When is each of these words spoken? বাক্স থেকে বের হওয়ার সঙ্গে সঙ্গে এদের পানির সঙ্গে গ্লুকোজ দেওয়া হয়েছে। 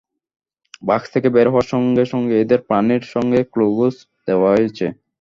বাক্স 0.83 1.07
থেকে 1.13 1.27
বের 1.35 1.47
হওয়ার 1.49 1.67
সঙ্গে 1.73 2.03
সঙ্গে 2.13 2.35
এদের 2.43 2.59
পানির 2.69 3.03
সঙ্গে 3.13 3.39
গ্লুকোজ 3.53 3.93
দেওয়া 4.27 4.49
হয়েছে। 4.53 4.85